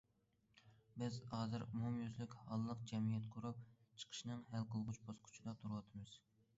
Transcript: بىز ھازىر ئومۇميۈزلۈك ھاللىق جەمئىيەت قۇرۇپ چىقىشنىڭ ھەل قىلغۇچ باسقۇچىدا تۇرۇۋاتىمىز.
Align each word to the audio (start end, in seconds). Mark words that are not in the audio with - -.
بىز 1.01 1.19
ھازىر 1.33 1.65
ئومۇميۈزلۈك 1.67 2.35
ھاللىق 2.47 2.83
جەمئىيەت 2.95 3.31
قۇرۇپ 3.37 3.63
چىقىشنىڭ 3.77 4.45
ھەل 4.55 4.69
قىلغۇچ 4.75 5.03
باسقۇچىدا 5.09 5.59
تۇرۇۋاتىمىز. 5.63 6.21